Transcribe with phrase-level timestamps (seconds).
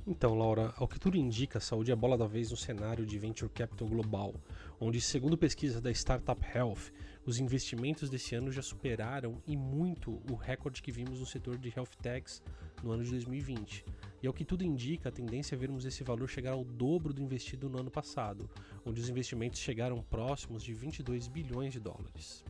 [0.08, 3.06] Então, Laura, ao que tudo indica, a saúde é a bola da vez no cenário
[3.06, 4.34] de venture capital global,
[4.80, 6.92] onde, segundo pesquisa da Startup Health,
[7.26, 11.70] os investimentos desse ano já superaram e muito o recorde que vimos no setor de
[11.76, 12.42] health techs
[12.82, 13.84] no ano de 2020.
[14.24, 17.22] E ao que tudo indica, a tendência é vermos esse valor chegar ao dobro do
[17.22, 18.50] investido no ano passado,
[18.86, 22.44] onde os investimentos chegaram próximos de 22 bilhões de dólares.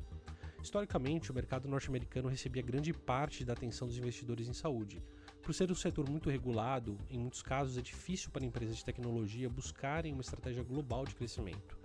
[0.62, 5.02] Historicamente, o mercado norte-americano recebia grande parte da atenção dos investidores em saúde.
[5.42, 9.50] Por ser um setor muito regulado, em muitos casos é difícil para empresas de tecnologia
[9.50, 11.79] buscarem uma estratégia global de crescimento.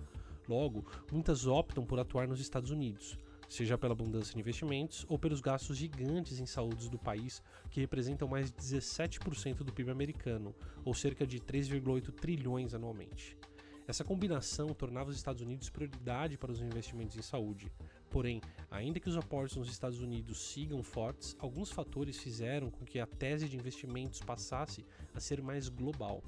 [0.49, 5.41] Logo, muitas optam por atuar nos Estados Unidos, seja pela abundância de investimentos ou pelos
[5.41, 10.93] gastos gigantes em saúde do país, que representam mais de 17% do PIB americano, ou
[10.93, 13.39] cerca de 3,8 trilhões anualmente.
[13.87, 17.71] Essa combinação tornava os Estados Unidos prioridade para os investimentos em saúde.
[18.11, 22.99] Porém, ainda que os aportes nos Estados Unidos sigam fortes, alguns fatores fizeram com que
[22.99, 26.23] a tese de investimentos passasse a ser mais global.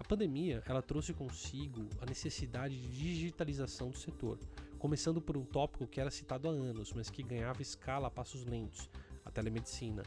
[0.00, 4.38] A pandemia ela trouxe consigo a necessidade de digitalização do setor,
[4.78, 8.46] começando por um tópico que era citado há anos, mas que ganhava escala a passos
[8.46, 8.88] lentos,
[9.26, 10.02] a telemedicina.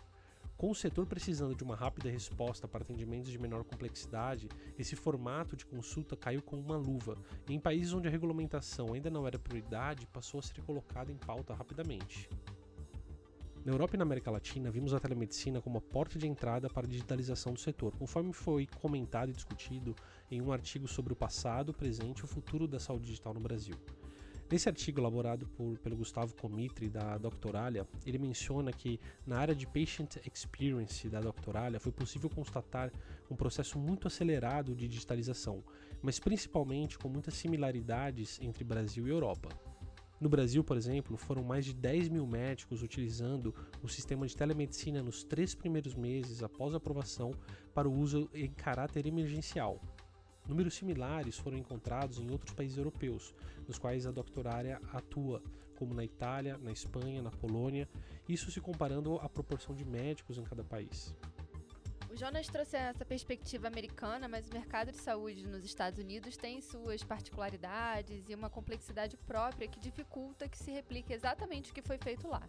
[0.57, 4.49] Com o setor precisando de uma rápida resposta para atendimentos de menor complexidade,
[4.79, 7.15] esse formato de consulta caiu como uma luva,
[7.47, 11.17] e em países onde a regulamentação ainda não era prioridade, passou a ser colocada em
[11.17, 12.27] pauta rapidamente.
[13.65, 16.85] Na Europa e na América Latina, vimos a telemedicina como a porta de entrada para
[16.85, 19.95] a digitalização do setor, conforme foi comentado e discutido
[20.29, 23.39] em um artigo sobre o passado, o presente e o futuro da saúde digital no
[23.39, 23.75] Brasil.
[24.51, 29.65] Nesse artigo elaborado por, pelo Gustavo Comitri da Doctoralia, ele menciona que na área de
[29.65, 32.91] Patient Experience da Doctoralia foi possível constatar
[33.31, 35.63] um processo muito acelerado de digitalização,
[36.01, 39.72] mas principalmente com muitas similaridades entre Brasil e Europa.
[40.19, 45.03] No Brasil, por exemplo, foram mais de 10 mil médicos utilizando o sistema de telemedicina
[45.03, 47.31] nos três primeiros meses após a aprovação
[47.73, 49.81] para o uso em caráter emergencial,
[50.47, 53.33] Números similares foram encontrados em outros países europeus,
[53.65, 55.41] nos quais a doctorária atua,
[55.75, 57.87] como na Itália, na Espanha, na Polônia,
[58.27, 61.15] isso se comparando à proporção de médicos em cada país.
[62.13, 66.61] O Jonas trouxe essa perspectiva americana, mas o mercado de saúde nos Estados Unidos tem
[66.61, 71.97] suas particularidades e uma complexidade própria que dificulta que se replique exatamente o que foi
[71.97, 72.43] feito lá.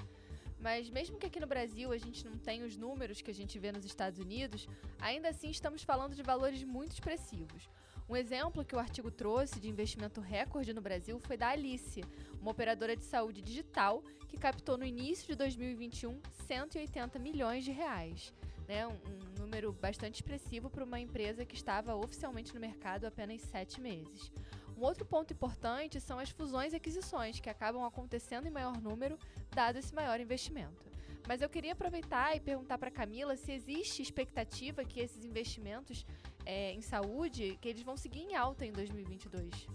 [0.60, 3.58] Mas mesmo que aqui no Brasil a gente não tenha os números que a gente
[3.58, 4.68] vê nos Estados Unidos,
[5.00, 7.66] ainda assim estamos falando de valores muito expressivos.
[8.06, 12.04] Um exemplo que o artigo trouxe de investimento recorde no Brasil foi da Alice,
[12.38, 18.30] uma operadora de saúde digital que captou no início de 2021 180 milhões de reais.
[18.68, 18.94] Né, um,
[19.54, 24.32] número bastante expressivo para uma empresa que estava oficialmente no mercado há apenas sete meses.
[24.76, 29.16] Um outro ponto importante são as fusões e aquisições, que acabam acontecendo em maior número,
[29.54, 30.84] dado esse maior investimento.
[31.28, 36.04] Mas eu queria aproveitar e perguntar para Camila se existe expectativa que esses investimentos
[36.44, 39.68] é, em saúde, que eles vão seguir em alta em 2022.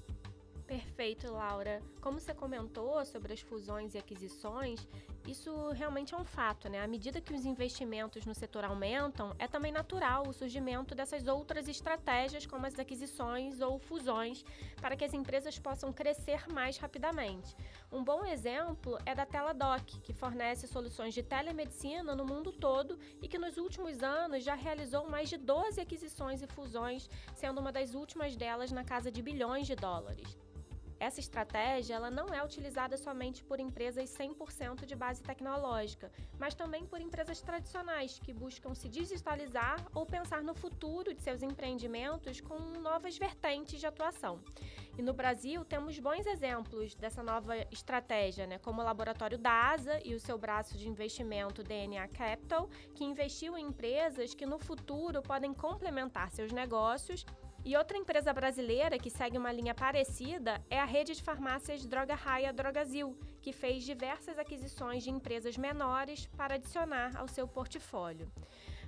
[0.67, 1.81] Perfeito, Laura.
[2.01, 4.85] Como você comentou sobre as fusões e aquisições,
[5.29, 6.81] isso realmente é um fato, né?
[6.81, 11.67] À medida que os investimentos no setor aumentam, é também natural o surgimento dessas outras
[11.67, 14.43] estratégias, como as aquisições ou fusões,
[14.81, 17.55] para que as empresas possam crescer mais rapidamente.
[17.91, 23.27] Um bom exemplo é da Teladoc, que fornece soluções de telemedicina no mundo todo e
[23.27, 27.93] que nos últimos anos já realizou mais de 12 aquisições e fusões, sendo uma das
[27.93, 30.48] últimas delas na casa de bilhões de dólares.
[30.99, 36.85] Essa estratégia ela não é utilizada somente por empresas 100% de base tecnológica, mas também
[36.85, 42.57] por empresas tradicionais que buscam se digitalizar ou pensar no futuro de seus empreendimentos com
[42.79, 44.39] novas vertentes de atuação.
[44.97, 50.01] E no Brasil temos bons exemplos dessa nova estratégia, né, como o laboratório da ASA
[50.03, 55.21] e o seu braço de investimento DNA Capital, que investiu em empresas que no futuro
[55.21, 57.25] podem complementar seus negócios
[57.65, 62.15] e outra empresa brasileira que segue uma linha parecida é a rede de farmácias Droga
[62.15, 68.31] Raia Drogazil, que fez diversas aquisições de empresas menores para adicionar ao seu portfólio.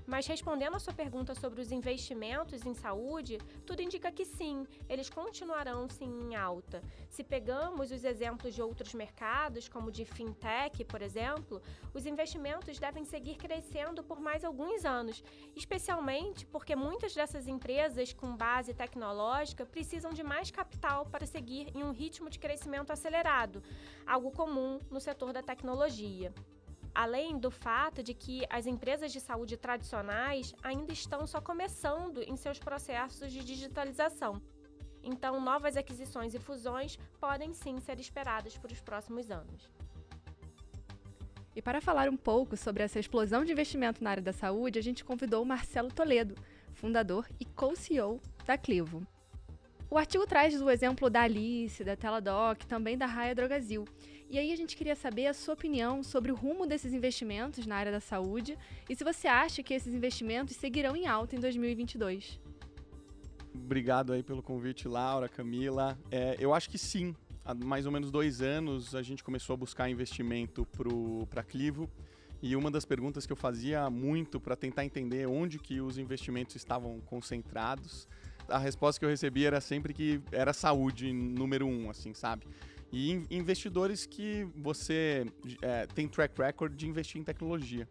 [0.06, 5.10] Mas respondendo a sua pergunta sobre os investimentos em saúde, tudo indica que sim, eles
[5.10, 6.82] continuarão sim em alta.
[7.10, 11.62] Se pegamos os exemplos de outros mercados, como de fintech, por exemplo,
[11.94, 15.24] os investimentos devem seguir crescendo por mais alguns anos,
[15.56, 21.84] especialmente porque muitas dessas empresas com base tecnológica precisam de mais capital para seguir em
[21.84, 23.64] um ritmo de crescimento acelerado,
[24.06, 26.34] algo comum no setor da tecnologia
[26.94, 32.36] além do fato de que as empresas de saúde tradicionais ainda estão só começando em
[32.36, 34.42] seus processos de digitalização.
[35.04, 39.70] Então, novas aquisições e fusões podem sim ser esperadas para os próximos anos.
[41.56, 44.84] E para falar um pouco sobre essa explosão de investimento na área da saúde, a
[44.84, 46.36] gente convidou o Marcelo Toledo,
[46.74, 49.06] fundador e co-CEO da Clivo.
[49.90, 53.86] O artigo traz o exemplo da Alice, da Teladoc, também da Raia Drogazil.
[54.32, 57.76] E aí a gente queria saber a sua opinião sobre o rumo desses investimentos na
[57.76, 58.58] área da saúde
[58.90, 62.40] e se você acha que esses investimentos seguirão em alta em 2022.
[63.54, 66.00] Obrigado aí pelo convite, Laura, Camila.
[66.10, 67.14] É, eu acho que sim.
[67.44, 70.66] Há mais ou menos dois anos a gente começou a buscar investimento
[71.30, 71.90] para Clivo.
[72.42, 76.56] E uma das perguntas que eu fazia muito para tentar entender onde que os investimentos
[76.56, 78.08] estavam concentrados,
[78.48, 82.46] a resposta que eu recebia era sempre que era saúde número um, assim, sabe?
[82.92, 85.26] E investidores que você
[85.62, 87.88] é, tem track record de investir em tecnologia.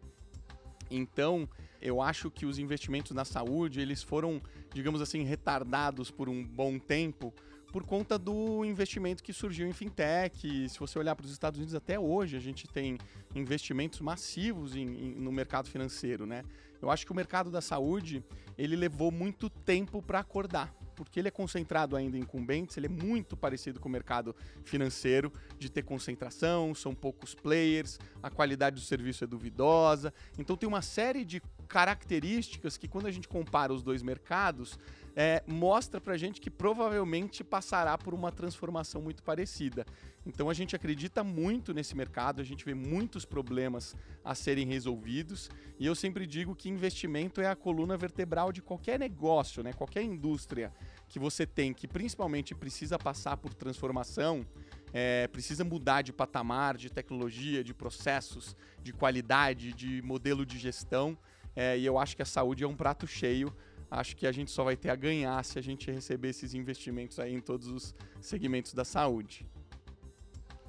[0.89, 1.49] Então,
[1.81, 4.41] eu acho que os investimentos na saúde, eles foram,
[4.73, 7.33] digamos assim, retardados por um bom tempo
[7.71, 10.67] por conta do investimento que surgiu em fintech.
[10.69, 12.97] Se você olhar para os Estados Unidos até hoje, a gente tem
[13.33, 16.43] investimentos massivos em, em, no mercado financeiro, né?
[16.81, 18.23] Eu acho que o mercado da saúde
[18.57, 22.89] ele levou muito tempo para acordar porque ele é concentrado ainda em incumbentes, ele é
[22.89, 28.81] muito parecido com o mercado financeiro, de ter concentração, são poucos players, a qualidade do
[28.81, 30.13] serviço é duvidosa.
[30.37, 34.77] Então tem uma série de características que quando a gente compara os dois mercados,
[35.15, 39.85] é, mostra pra gente que provavelmente passará por uma transformação muito parecida.
[40.25, 45.49] Então a gente acredita muito nesse mercado, a gente vê muitos problemas a serem resolvidos
[45.79, 49.71] e eu sempre digo que investimento é a coluna vertebral de qualquer negócio, né?
[49.71, 50.73] qualquer indústria
[51.07, 54.45] que você tem que principalmente precisa passar por transformação,
[54.91, 61.17] é, precisa mudar de patamar, de tecnologia, de processos, de qualidade, de modelo de gestão.
[61.55, 63.53] É, e eu acho que a saúde é um prato cheio.
[63.89, 67.19] Acho que a gente só vai ter a ganhar se a gente receber esses investimentos
[67.19, 69.45] aí em todos os segmentos da saúde.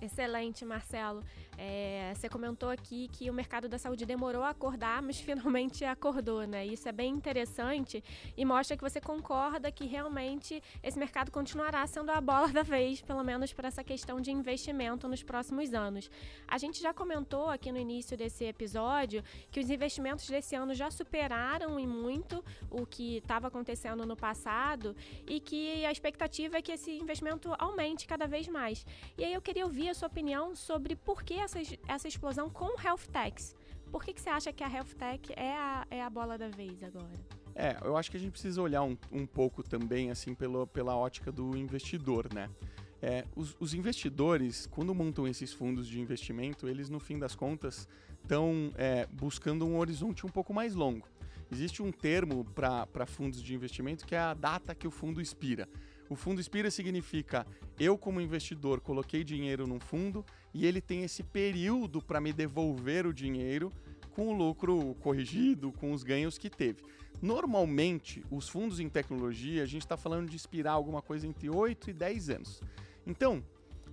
[0.03, 1.23] Excelente, Marcelo.
[1.57, 6.45] É, você comentou aqui que o mercado da saúde demorou a acordar, mas finalmente acordou,
[6.45, 6.67] né?
[6.67, 8.03] Isso é bem interessante
[8.37, 13.01] e mostra que você concorda que realmente esse mercado continuará sendo a bola da vez,
[13.01, 16.11] pelo menos para essa questão de investimento nos próximos anos.
[16.49, 19.23] A gente já comentou aqui no início desse episódio
[19.53, 24.97] que os investimentos desse ano já superaram em muito o que estava acontecendo no passado
[25.29, 28.85] e que a expectativa é que esse investimento aumente cada vez mais.
[29.17, 32.81] E aí eu queria ouvir a sua opinião sobre por que essa, essa explosão com
[32.81, 33.55] health techs.
[33.91, 36.49] Por que, que você acha que a health tech é a, é a bola da
[36.49, 37.21] vez agora?
[37.55, 40.97] É, eu acho que a gente precisa olhar um, um pouco também, assim, pelo, pela
[40.97, 42.49] ótica do investidor, né?
[43.03, 47.87] É, os, os, investidores, quando montam esses fundos de investimento, eles, no fim das contas,
[48.23, 51.07] estão é, buscando um horizonte um pouco mais longo.
[51.51, 55.69] Existe um termo para fundos de investimento que é a data que o fundo expira.
[56.13, 57.47] O fundo expira significa
[57.81, 63.07] eu, como investidor, coloquei dinheiro num fundo e ele tem esse período para me devolver
[63.07, 63.73] o dinheiro
[64.11, 66.83] com o lucro corrigido, com os ganhos que teve.
[67.23, 71.89] Normalmente, os fundos em tecnologia, a gente está falando de expirar alguma coisa entre 8
[71.89, 72.61] e 10 anos.
[73.07, 73.43] Então,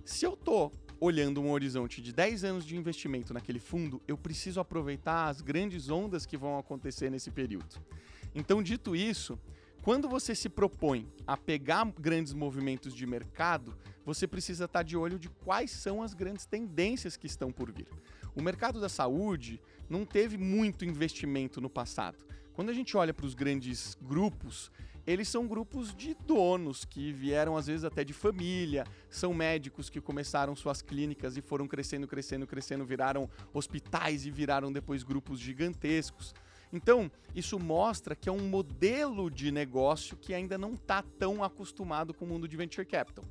[0.04, 4.60] se eu estou olhando um horizonte de 10 anos de investimento naquele fundo, eu preciso
[4.60, 7.80] aproveitar as grandes ondas que vão acontecer nesse período.
[8.34, 9.38] Então, dito isso,
[9.82, 15.18] quando você se propõe a pegar grandes movimentos de mercado, você precisa estar de olho
[15.18, 17.88] de quais são as grandes tendências que estão por vir.
[18.34, 22.18] O mercado da saúde não teve muito investimento no passado.
[22.52, 24.70] Quando a gente olha para os grandes grupos,
[25.06, 30.00] eles são grupos de donos que vieram às vezes até de família, são médicos que
[30.00, 36.34] começaram suas clínicas e foram crescendo, crescendo, crescendo, viraram hospitais e viraram depois grupos gigantescos.
[36.72, 42.14] Então, isso mostra que é um modelo de negócio que ainda não está tão acostumado
[42.14, 43.24] com o mundo de venture capital.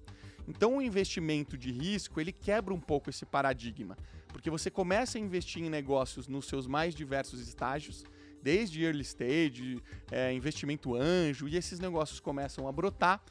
[0.47, 3.97] Então, o investimento de risco, ele quebra um pouco esse paradigma,
[4.29, 8.03] porque você começa a investir em negócios nos seus mais diversos estágios,
[8.41, 9.81] desde early stage,
[10.11, 13.21] é, investimento anjo, e esses negócios começam a brotar.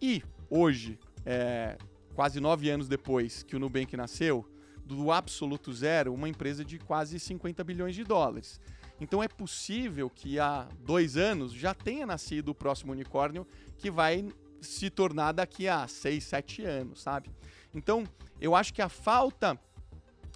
[0.00, 1.76] E hoje, é,
[2.14, 4.46] quase nove anos depois que o Nubank nasceu,
[4.84, 8.60] do absoluto zero, uma empresa de quase 50 bilhões de dólares.
[9.00, 13.46] Então é possível que há dois anos já tenha nascido o próximo unicórnio
[13.76, 14.28] que vai
[14.60, 17.30] se tornar daqui a seis, sete anos, sabe?
[17.74, 18.04] Então
[18.40, 19.58] eu acho que a falta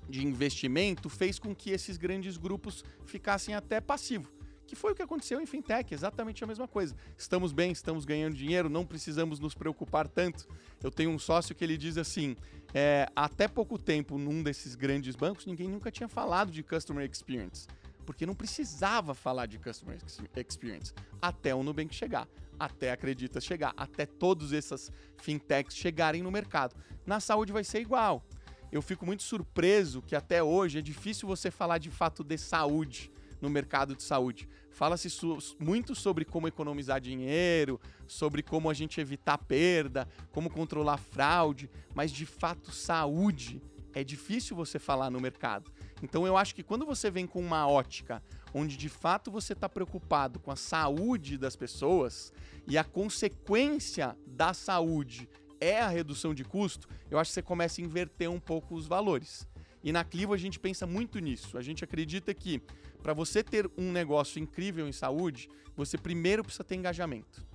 [0.08, 4.28] de investimento fez com que esses grandes grupos ficassem até passivos.
[4.66, 6.94] Que foi o que aconteceu em fintech, exatamente a mesma coisa.
[7.16, 10.46] Estamos bem, estamos ganhando dinheiro, não precisamos nos preocupar tanto.
[10.82, 12.36] Eu tenho um sócio que ele diz assim:
[12.74, 17.66] é, até pouco tempo, num desses grandes bancos, ninguém nunca tinha falado de customer experience
[18.08, 19.98] porque não precisava falar de customer
[20.34, 22.26] experience até o Nubank chegar,
[22.58, 26.74] até Acredita chegar, até todas essas fintechs chegarem no mercado.
[27.04, 28.24] Na saúde vai ser igual.
[28.72, 33.12] Eu fico muito surpreso que até hoje é difícil você falar de fato de saúde
[33.42, 34.48] no mercado de saúde.
[34.70, 35.10] Fala-se
[35.58, 42.10] muito sobre como economizar dinheiro, sobre como a gente evitar perda, como controlar fraude, mas
[42.10, 43.60] de fato saúde
[43.92, 45.70] é difícil você falar no mercado.
[46.02, 48.22] Então eu acho que quando você vem com uma ótica
[48.54, 52.32] onde de fato você está preocupado com a saúde das pessoas
[52.66, 55.28] e a consequência da saúde
[55.60, 58.86] é a redução de custo, eu acho que você começa a inverter um pouco os
[58.86, 59.46] valores.
[59.82, 61.58] E na Clivo a gente pensa muito nisso.
[61.58, 62.62] A gente acredita que
[63.02, 67.46] para você ter um negócio incrível em saúde, você primeiro precisa ter engajamento.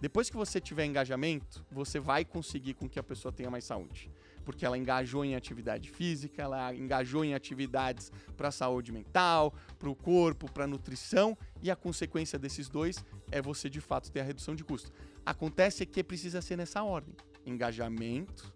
[0.00, 4.10] Depois que você tiver engajamento, você vai conseguir com que a pessoa tenha mais saúde
[4.48, 9.90] porque ela engajou em atividade física, ela engajou em atividades para a saúde mental, para
[9.90, 14.20] o corpo, para a nutrição, e a consequência desses dois é você de fato ter
[14.20, 14.90] a redução de custo.
[15.26, 17.14] Acontece que precisa ser nessa ordem:
[17.44, 18.50] engajamento.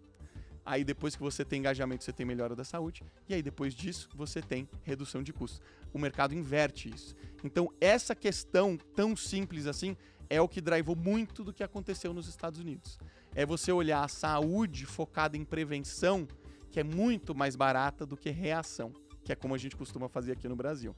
[0.65, 4.09] Aí depois que você tem engajamento, você tem melhora da saúde, e aí depois disso
[4.15, 5.61] você tem redução de custos.
[5.93, 7.13] O mercado inverte isso.
[7.43, 9.95] Então, essa questão tão simples assim
[10.27, 12.97] é o que drivou muito do que aconteceu nos Estados Unidos
[13.35, 16.27] é você olhar a saúde focada em prevenção,
[16.71, 18.91] que é muito mais barata do que reação,
[19.23, 20.95] que é como a gente costuma fazer aqui no Brasil.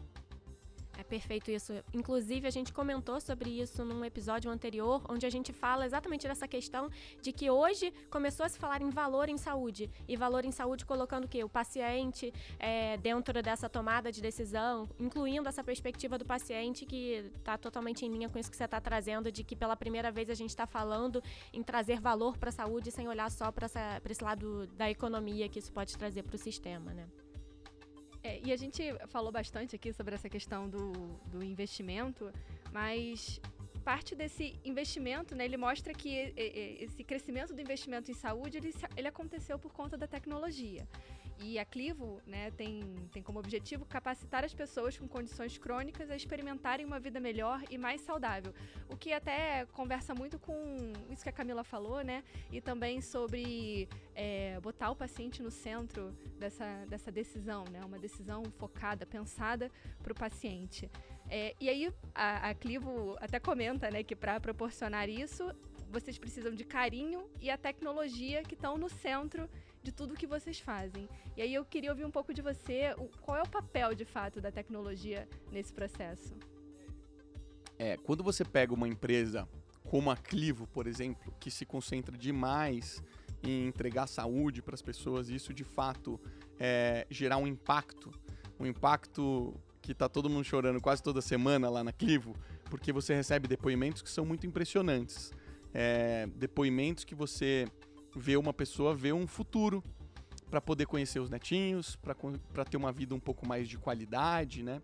[0.98, 1.74] É perfeito isso.
[1.94, 6.48] Inclusive, a gente comentou sobre isso num episódio anterior, onde a gente fala exatamente dessa
[6.48, 6.90] questão
[7.22, 9.90] de que hoje começou a se falar em valor em saúde.
[10.08, 11.44] E valor em saúde colocando o quê?
[11.44, 17.58] O paciente é, dentro dessa tomada de decisão, incluindo essa perspectiva do paciente que está
[17.58, 20.34] totalmente em linha com isso que você está trazendo, de que pela primeira vez a
[20.34, 21.22] gente está falando
[21.52, 23.68] em trazer valor para a saúde sem olhar só para
[24.10, 27.08] esse lado da economia que isso pode trazer para o sistema, né?
[28.26, 30.92] É, e a gente falou bastante aqui sobre essa questão do,
[31.28, 32.32] do investimento,
[32.74, 33.40] mas
[33.90, 36.34] parte desse investimento, né, ele mostra que
[36.86, 40.88] esse crescimento do investimento em saúde, ele, ele aconteceu por conta da tecnologia.
[41.38, 46.16] E a Clivo né, tem, tem como objetivo capacitar as pessoas com condições crônicas a
[46.16, 48.54] experimentarem uma vida melhor e mais saudável.
[48.90, 50.56] O que até conversa muito com
[51.10, 52.24] isso que a Camila falou, né?
[52.52, 57.84] E também sobre é, botar o paciente no centro dessa, dessa decisão, né?
[57.84, 59.70] Uma decisão focada, pensada
[60.02, 60.90] para o paciente.
[61.30, 65.52] É, e aí a, a Clivo até comenta né, que para proporcionar isso,
[65.90, 69.50] vocês precisam de carinho e a tecnologia que estão no centro
[69.82, 71.08] de tudo que vocês fazem.
[71.38, 74.06] E aí eu queria ouvir um pouco de você, o, qual é o papel de
[74.06, 76.36] fato da tecnologia nesse processo?
[77.78, 79.48] É, quando você pega uma empresa
[79.84, 83.04] como a Clivo, por exemplo, que se concentra demais
[83.44, 86.20] em entregar saúde para as pessoas, isso de fato
[86.60, 88.12] é, gerar um impacto,
[88.60, 89.54] um impacto
[89.86, 92.36] que está todo mundo chorando quase toda semana lá na Clivo,
[92.72, 95.32] porque você recebe depoimentos que são muito impressionantes.
[95.74, 97.68] É, depoimentos que você
[98.16, 99.84] ver uma pessoa ver um futuro
[100.50, 104.82] para poder conhecer os netinhos, para ter uma vida um pouco mais de qualidade, né?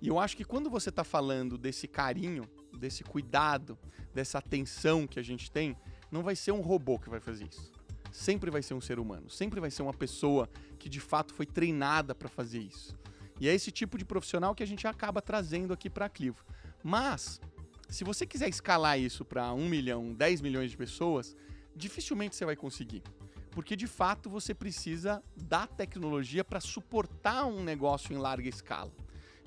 [0.00, 2.48] E eu acho que quando você está falando desse carinho,
[2.78, 3.78] desse cuidado,
[4.14, 5.76] dessa atenção que a gente tem,
[6.10, 7.72] não vai ser um robô que vai fazer isso.
[8.12, 10.48] Sempre vai ser um ser humano, sempre vai ser uma pessoa
[10.78, 12.94] que de fato foi treinada para fazer isso.
[13.40, 16.44] E é esse tipo de profissional que a gente acaba trazendo aqui para a Clivo.
[16.82, 17.40] Mas,
[17.88, 21.36] se você quiser escalar isso para 1 milhão, 10 milhões de pessoas,
[21.74, 23.02] dificilmente você vai conseguir.
[23.50, 28.92] Porque de fato você precisa da tecnologia para suportar um negócio em larga escala.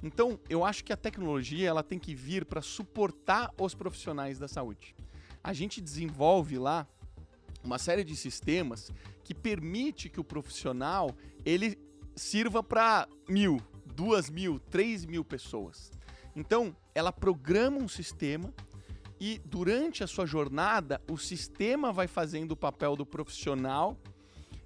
[0.01, 4.47] Então, eu acho que a tecnologia ela tem que vir para suportar os profissionais da
[4.47, 4.95] saúde.
[5.43, 6.87] A gente desenvolve lá
[7.63, 8.91] uma série de sistemas
[9.23, 11.15] que permite que o profissional
[11.45, 11.77] ele
[12.15, 13.61] sirva para mil,
[13.99, 15.91] duas mil, três mil pessoas.
[16.33, 18.53] Então, ela programa um sistema
[19.19, 23.97] e durante a sua jornada, o sistema vai fazendo o papel do profissional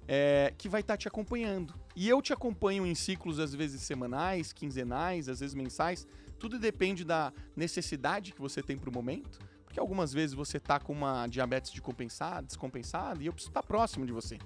[0.06, 1.74] é, que vai estar tá te acompanhando.
[1.96, 6.06] E eu te acompanho em ciclos, às vezes semanais, quinzenais, às vezes mensais.
[6.38, 9.40] Tudo depende da necessidade que você tem para o momento.
[9.64, 13.62] Porque algumas vezes você está com uma diabetes de compensada, descompensada, e eu preciso estar
[13.62, 14.38] tá próximo de você.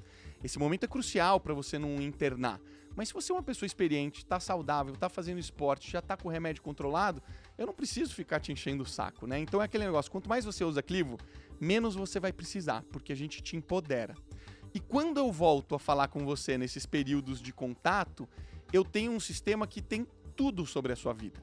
[0.42, 2.59] Esse momento é crucial para você não internar.
[2.99, 6.26] Mas se você é uma pessoa experiente, está saudável, está fazendo esporte, já está com
[6.26, 7.23] o remédio controlado,
[7.57, 9.38] eu não preciso ficar te enchendo o saco, né?
[9.38, 11.17] Então é aquele negócio, quanto mais você usa Clivo,
[11.61, 14.17] menos você vai precisar, porque a gente te empodera.
[14.75, 18.28] E quando eu volto a falar com você nesses períodos de contato,
[18.73, 21.40] eu tenho um sistema que tem tudo sobre a sua vida.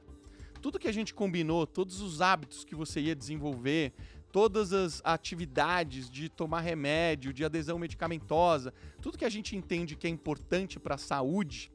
[0.60, 3.94] Tudo que a gente combinou, todos os hábitos que você ia desenvolver,
[4.36, 10.06] todas as atividades de tomar remédio, de adesão medicamentosa, tudo que a gente entende que
[10.06, 11.72] é importante para a saúde,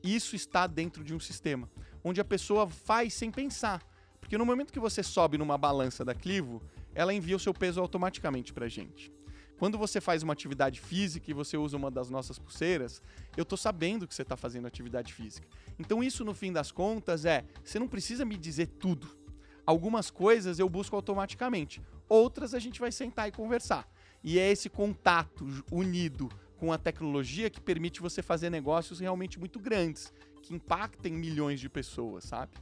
[0.00, 1.68] isso está dentro de um sistema,
[2.04, 3.82] onde a pessoa faz sem pensar.
[4.20, 6.62] Porque no momento que você sobe numa balança da Clivo,
[6.94, 9.12] ela envia o seu peso automaticamente para a gente.
[9.58, 13.02] Quando você faz uma atividade física e você usa uma das nossas pulseiras,
[13.36, 15.48] eu estou sabendo que você está fazendo atividade física.
[15.80, 19.18] Então isso, no fim das contas, é, você não precisa me dizer tudo.
[19.66, 23.88] Algumas coisas eu busco automaticamente outras a gente vai sentar e conversar.
[24.22, 29.58] E é esse contato unido com a tecnologia que permite você fazer negócios realmente muito
[29.58, 32.52] grandes, que impactem milhões de pessoas, sabe?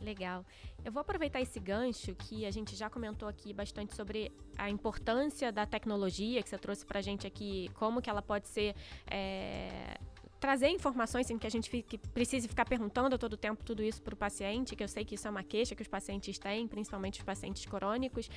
[0.00, 0.44] Legal.
[0.82, 5.52] Eu vou aproveitar esse gancho que a gente já comentou aqui bastante sobre a importância
[5.52, 8.74] da tecnologia que você trouxe para a gente aqui, como que ela pode ser
[9.10, 9.98] é,
[10.40, 14.14] trazer informações sem que a gente fique, precise ficar perguntando todo tempo tudo isso para
[14.14, 17.20] o paciente, que eu sei que isso é uma queixa que os pacientes têm, principalmente
[17.20, 18.30] os pacientes crônicos,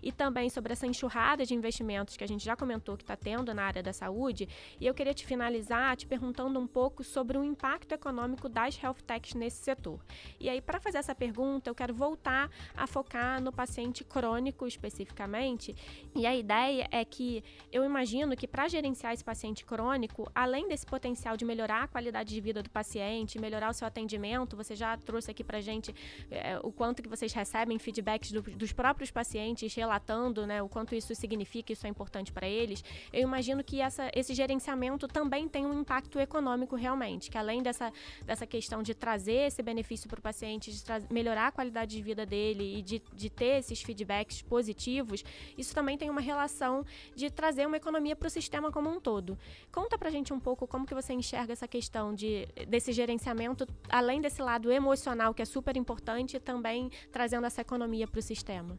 [0.00, 3.52] e também sobre essa enxurrada de investimentos que a gente já comentou que está tendo
[3.52, 4.48] na área da saúde.
[4.80, 9.02] E eu queria te finalizar te perguntando um pouco sobre o impacto econômico das health
[9.04, 10.00] techs nesse setor.
[10.38, 15.74] E aí, para fazer essa pergunta, eu quero voltar a focar no paciente crônico especificamente.
[16.14, 20.86] E a ideia é que eu imagino que para gerenciar esse paciente crônico, além desse
[20.86, 24.56] potencial de melhorar a qualidade de vida do paciente, melhorar o seu atendimento.
[24.56, 25.94] Você já trouxe aqui para gente
[26.30, 30.94] é, o quanto que vocês recebem feedbacks do, dos próprios pacientes relatando, né, o quanto
[30.94, 32.84] isso significa, isso é importante para eles.
[33.12, 37.90] Eu imagino que essa, esse gerenciamento também tem um impacto econômico realmente, que além dessa,
[38.26, 42.26] dessa questão de trazer esse benefício para o paciente, de melhorar a qualidade de vida
[42.26, 45.24] dele e de, de ter esses feedbacks positivos,
[45.56, 46.84] isso também tem uma relação
[47.16, 49.38] de trazer uma economia para o sistema como um todo.
[49.72, 53.64] Conta para gente um pouco como que você enxerga enxerga essa questão de, desse gerenciamento,
[53.88, 58.76] além desse lado emocional, que é super importante, também trazendo essa economia para o sistema?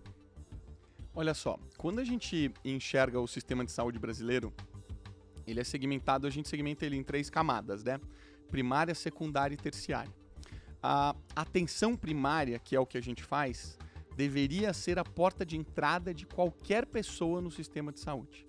[1.15, 4.53] Olha só, quando a gente enxerga o sistema de saúde brasileiro,
[5.47, 7.97] ele é segmentado, a gente segmenta ele em três camadas, né?
[8.51, 10.11] Primária, secundária e terciária.
[10.83, 13.77] A atenção primária, que é o que a gente faz,
[14.17, 18.48] deveria ser a porta de entrada de qualquer pessoa no sistema de saúde.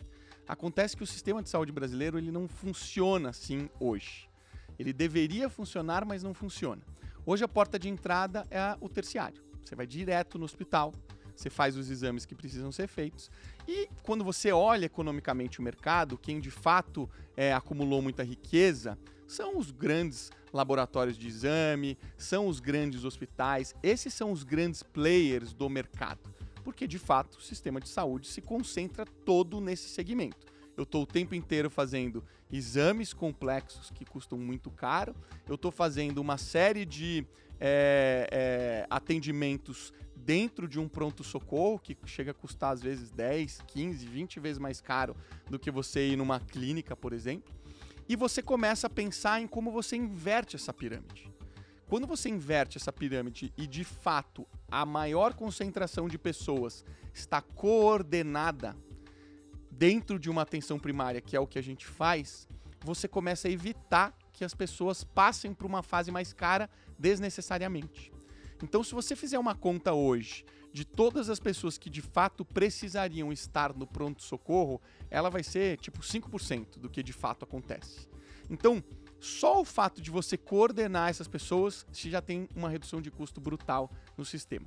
[0.50, 4.28] Acontece que o sistema de saúde brasileiro ele não funciona assim hoje.
[4.76, 6.82] Ele deveria funcionar, mas não funciona.
[7.24, 9.40] Hoje a porta de entrada é o terciário.
[9.64, 10.92] Você vai direto no hospital,
[11.36, 13.30] você faz os exames que precisam ser feitos.
[13.68, 19.56] E quando você olha economicamente o mercado, quem de fato é, acumulou muita riqueza são
[19.56, 25.68] os grandes laboratórios de exame, são os grandes hospitais, esses são os grandes players do
[25.70, 30.46] mercado porque de fato o sistema de saúde se concentra todo nesse segmento.
[30.76, 35.14] Eu estou o tempo inteiro fazendo exames complexos que custam muito caro,
[35.48, 37.26] eu estou fazendo uma série de
[37.58, 44.06] é, é, atendimentos dentro de um pronto-socorro, que chega a custar às vezes 10, 15,
[44.06, 45.16] 20 vezes mais caro
[45.48, 47.52] do que você ir numa clínica, por exemplo.
[48.08, 51.30] E você começa a pensar em como você inverte essa pirâmide.
[51.90, 58.76] Quando você inverte essa pirâmide e de fato a maior concentração de pessoas está coordenada
[59.68, 62.46] dentro de uma atenção primária, que é o que a gente faz,
[62.81, 68.12] você começa a evitar que as pessoas passem por uma fase mais cara desnecessariamente.
[68.62, 73.33] Então, se você fizer uma conta hoje de todas as pessoas que de fato precisariam
[73.33, 78.09] estar no pronto-socorro, ela vai ser tipo 5% do que de fato acontece.
[78.48, 78.81] Então,
[79.20, 83.40] só o fato de você coordenar essas pessoas, você já tem uma redução de custo
[83.40, 84.66] brutal no sistema.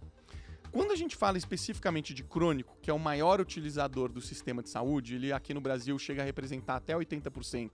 [0.72, 4.70] Quando a gente fala especificamente de crônico, que é o maior utilizador do sistema de
[4.70, 7.70] saúde, ele aqui no Brasil chega a representar até 80%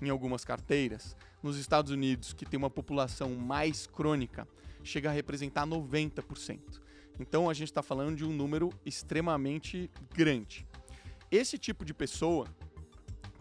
[0.00, 1.16] em algumas carteiras.
[1.42, 4.46] Nos Estados Unidos, que tem uma população mais crônica,
[4.84, 6.60] chega a representar 90%.
[7.18, 10.64] Então a gente está falando de um número extremamente grande.
[11.30, 12.46] Esse tipo de pessoa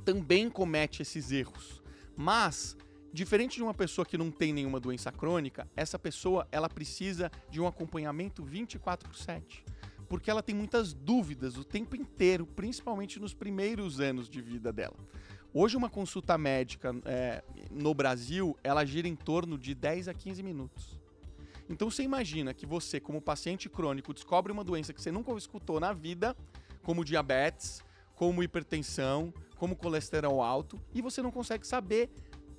[0.04, 1.83] também comete esses erros,
[2.16, 2.76] mas
[3.14, 7.62] Diferente de uma pessoa que não tem nenhuma doença crônica, essa pessoa ela precisa de
[7.62, 9.64] um acompanhamento 24 por 7.
[10.10, 14.96] Porque ela tem muitas dúvidas o tempo inteiro, principalmente nos primeiros anos de vida dela.
[15.54, 20.42] Hoje uma consulta médica é, no Brasil, ela gira em torno de 10 a 15
[20.42, 21.00] minutos.
[21.70, 25.80] Então você imagina que você, como paciente crônico, descobre uma doença que você nunca escutou
[25.80, 26.36] na vida,
[26.82, 27.84] como diabetes,
[28.16, 29.32] como hipertensão,
[29.64, 32.10] como colesterol alto, e você não consegue saber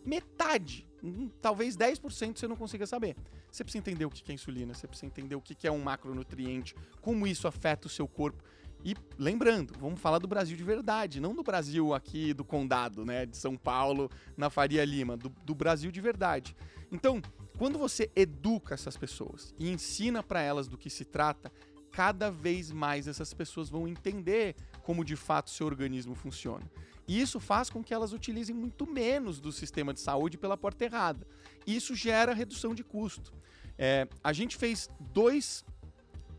[0.07, 3.15] metade, hum, talvez 10% você não consiga saber.
[3.51, 6.75] Você precisa entender o que é insulina, você precisa entender o que é um macronutriente,
[7.03, 8.43] como isso afeta o seu corpo.
[8.83, 13.27] E lembrando, vamos falar do Brasil de verdade, não do Brasil aqui do condado, né,
[13.27, 16.57] de São Paulo, na Faria Lima, do, do Brasil de verdade.
[16.91, 17.21] Então,
[17.59, 21.53] quando você educa essas pessoas e ensina para elas do que se trata,
[21.93, 26.65] cada vez mais essas pessoas vão entender como de fato seu organismo funciona.
[27.07, 30.85] E isso faz com que elas utilizem muito menos do sistema de saúde pela porta
[30.85, 31.27] errada.
[31.67, 33.33] Isso gera redução de custo.
[33.77, 35.65] É, a gente fez dois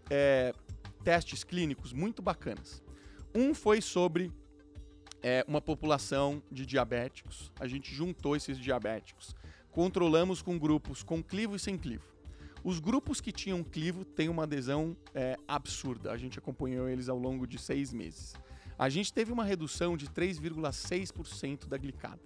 [0.09, 0.53] é,
[1.03, 2.81] testes clínicos muito bacanas.
[3.33, 4.31] Um foi sobre
[5.21, 7.51] é, uma população de diabéticos.
[7.59, 9.35] A gente juntou esses diabéticos.
[9.69, 12.05] Controlamos com grupos com clivo e sem clivo.
[12.63, 16.11] Os grupos que tinham clivo têm uma adesão é, absurda.
[16.11, 18.33] A gente acompanhou eles ao longo de seis meses
[18.77, 22.21] a gente teve uma redução de 3,6% da glicada.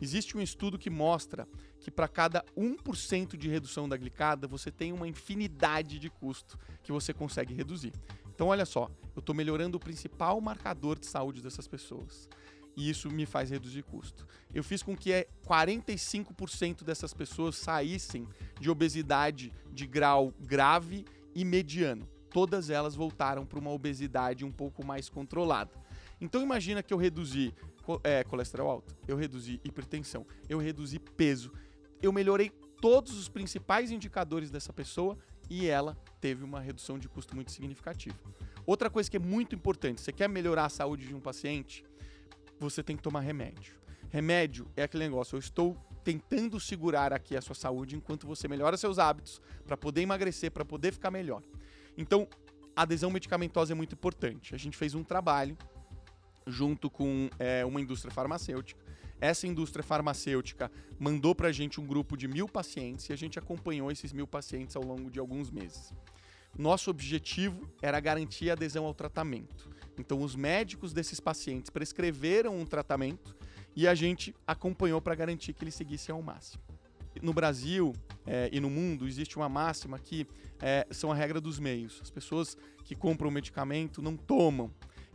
[0.00, 1.46] Existe um estudo que mostra
[1.78, 6.90] que para cada 1% de redução da glicada, você tem uma infinidade de custo que
[6.90, 7.92] você consegue reduzir.
[8.34, 12.28] Então, olha só, eu estou melhorando o principal marcador de saúde dessas pessoas.
[12.74, 14.26] E isso me faz reduzir custo.
[14.54, 18.26] Eu fiz com que 45% dessas pessoas saíssem
[18.58, 22.08] de obesidade de grau grave e mediano.
[22.30, 25.72] Todas elas voltaram para uma obesidade um pouco mais controlada.
[26.20, 27.54] Então imagina que eu reduzi
[28.04, 31.52] é, colesterol alto, eu reduzi hipertensão, eu reduzi peso,
[32.02, 37.34] eu melhorei todos os principais indicadores dessa pessoa e ela teve uma redução de custo
[37.34, 38.16] muito significativa.
[38.66, 41.84] Outra coisa que é muito importante, você quer melhorar a saúde de um paciente,
[42.58, 43.74] você tem que tomar remédio.
[44.10, 48.76] Remédio é aquele negócio, eu estou tentando segurar aqui a sua saúde enquanto você melhora
[48.76, 51.42] seus hábitos para poder emagrecer, para poder ficar melhor.
[51.96, 52.28] Então,
[52.74, 54.54] a adesão medicamentosa é muito importante.
[54.54, 55.56] A gente fez um trabalho
[56.50, 58.80] junto com é, uma indústria farmacêutica.
[59.20, 63.38] Essa indústria farmacêutica mandou para a gente um grupo de mil pacientes e a gente
[63.38, 65.92] acompanhou esses mil pacientes ao longo de alguns meses.
[66.58, 69.68] Nosso objetivo era garantir a adesão ao tratamento.
[69.98, 73.36] Então, os médicos desses pacientes prescreveram um tratamento
[73.76, 76.62] e a gente acompanhou para garantir que eles seguissem ao máximo.
[77.22, 77.94] No Brasil
[78.26, 80.26] é, e no mundo existe uma máxima que
[80.60, 82.00] é, são a regra dos meios.
[82.02, 84.70] As pessoas que compram medicamento não tomam.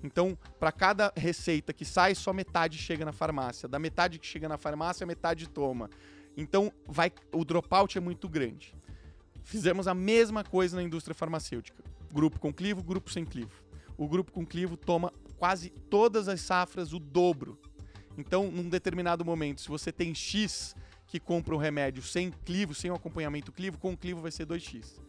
[0.06, 3.68] Então, para cada receita que sai, só metade chega na farmácia.
[3.68, 5.90] Da metade que chega na farmácia, metade toma.
[6.38, 8.76] Então, vai, o dropout é muito grande.
[9.44, 11.84] Fizemos a mesma coisa na indústria farmacêutica.
[12.14, 13.64] Grupo com clivo, grupo sem clivo.
[13.98, 17.60] O grupo com clivo toma quase todas as safras o dobro.
[18.16, 20.76] Então, num determinado momento, se você tem X
[21.08, 25.02] que compra o remédio sem clivo, sem o acompanhamento clivo, com clivo vai ser 2X.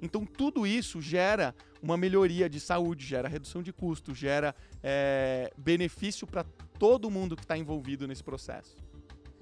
[0.00, 6.26] Então, tudo isso gera uma melhoria de saúde, gera redução de custo, gera é, benefício
[6.26, 6.44] para
[6.78, 8.76] todo mundo que está envolvido nesse processo.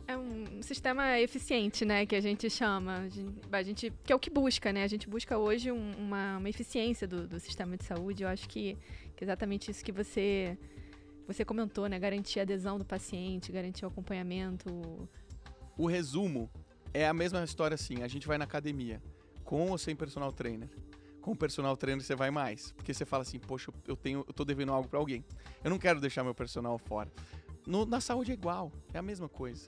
[0.09, 3.09] É um sistema eficiente, né, que a gente chama,
[3.51, 4.85] a gente, que é o que busca, né?
[4.85, 8.23] A gente busca hoje um, uma, uma, eficiência do, do, sistema de saúde.
[8.23, 8.79] Eu acho que,
[9.17, 10.57] que é exatamente isso que você
[11.27, 11.99] você comentou, né?
[11.99, 15.09] Garantir a adesão do paciente, garantir o acompanhamento.
[15.77, 16.49] O resumo
[16.95, 18.05] é a mesma história assim.
[18.05, 19.03] A gente vai na academia
[19.47, 20.69] com ou sem personal trainer.
[21.23, 24.45] Com personal trainer você vai mais, porque você fala assim, poxa, eu tenho, eu tô
[24.45, 25.25] devendo algo para alguém.
[25.65, 27.11] Eu não quero deixar meu personal fora.
[27.67, 29.67] No, na saúde é igual, é a mesma coisa.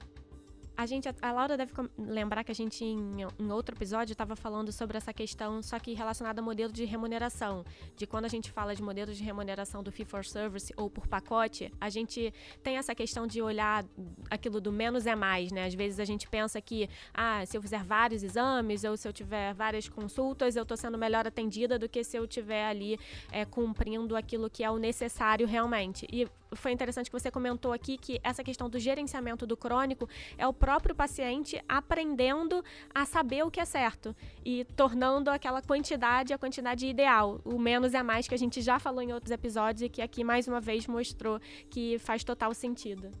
[0.79, 4.71] A gente, a Laura deve lembrar que a gente, em, em outro episódio, estava falando
[4.71, 7.65] sobre essa questão, só que relacionada ao modelo de remuneração.
[7.97, 11.05] De quando a gente fala de modelo de remuneração do fee for service ou por
[11.05, 13.83] pacote, a gente tem essa questão de olhar
[14.29, 15.65] aquilo do menos é mais, né?
[15.65, 19.11] Às vezes a gente pensa que, ah, se eu fizer vários exames ou se eu
[19.11, 22.97] tiver várias consultas, eu estou sendo melhor atendida do que se eu tiver ali
[23.33, 26.07] é, cumprindo aquilo que é o necessário realmente.
[26.09, 30.07] E foi interessante que você comentou aqui que essa questão do gerenciamento do crônico
[30.37, 36.33] é o próprio paciente aprendendo a saber o que é certo e tornando aquela quantidade
[36.33, 37.39] a quantidade ideal.
[37.43, 40.23] O menos é mais que a gente já falou em outros episódios e que aqui
[40.23, 43.11] mais uma vez mostrou que faz total sentido.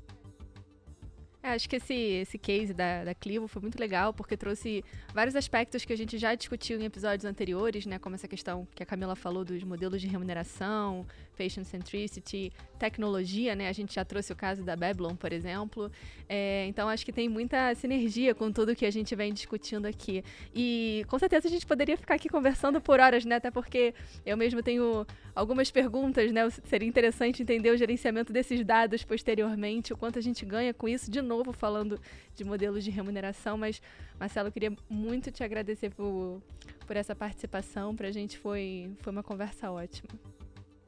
[1.41, 5.37] É, acho que esse, esse case da, da Clivo foi muito legal, porque trouxe vários
[5.37, 7.97] aspectos que a gente já discutiu em episódios anteriores, né?
[7.97, 11.05] Como essa questão que a Camila falou dos modelos de remuneração,
[11.37, 13.69] patient centricity, tecnologia, né?
[13.69, 15.89] A gente já trouxe o caso da Babylon, por exemplo.
[16.27, 20.21] É, então, acho que tem muita sinergia com tudo que a gente vem discutindo aqui.
[20.53, 23.35] E, com certeza, a gente poderia ficar aqui conversando por horas, né?
[23.35, 23.93] Até porque
[24.25, 26.49] eu mesmo tenho algumas perguntas, né?
[26.65, 31.09] Seria interessante entender o gerenciamento desses dados posteriormente, o quanto a gente ganha com isso.
[31.09, 31.99] De novo, falando
[32.35, 33.81] de modelos de remuneração, mas,
[34.19, 36.41] Marcelo, eu queria muito te agradecer por,
[36.87, 37.95] por essa participação.
[37.95, 40.09] Para a gente foi, foi uma conversa ótima.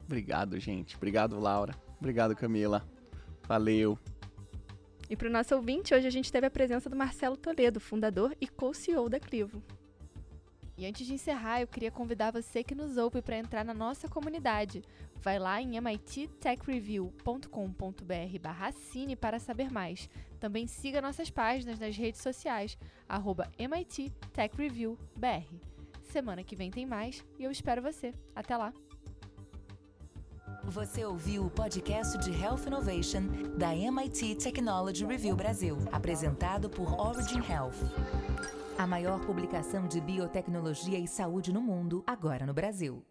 [0.04, 0.96] Obrigado, gente.
[0.96, 1.74] Obrigado, Laura.
[1.98, 2.84] Obrigado, Camila.
[3.46, 3.96] Valeu.
[5.08, 8.34] E para o nosso ouvinte, hoje a gente teve a presença do Marcelo Toledo, fundador
[8.40, 9.62] e co-CEO da Clivo.
[10.76, 14.08] E antes de encerrar, eu queria convidar você que nos ouve para entrar na nossa
[14.08, 14.82] comunidade.
[15.20, 20.08] Vai lá em mittechreview.com.br barra cine para saber mais.
[20.40, 22.76] Também siga nossas páginas nas redes sociais,
[23.08, 23.50] arroba.
[26.10, 28.12] Semana que vem tem mais e eu espero você.
[28.34, 28.72] Até lá!
[30.64, 33.22] Você ouviu o podcast de Health Innovation
[33.58, 38.61] da MIT Technology Review Brasil, apresentado por Origin Health.
[38.78, 43.04] A maior publicação de biotecnologia e saúde no mundo, agora no Brasil.